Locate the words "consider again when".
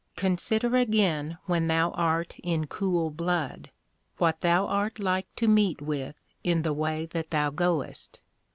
0.15-1.67